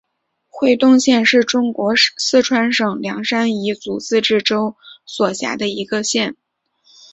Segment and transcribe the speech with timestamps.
[0.49, 6.35] 会东县是中国四川省凉山彝族自治州所辖的一个县。